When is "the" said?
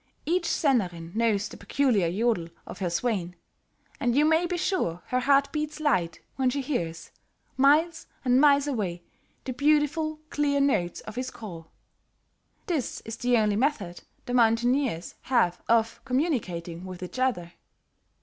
1.47-1.57, 9.45-9.53, 13.17-13.37, 14.25-14.33